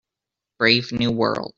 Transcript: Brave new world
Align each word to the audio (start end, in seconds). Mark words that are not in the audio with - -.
Brave 0.57 0.91
new 0.91 1.11
world 1.11 1.49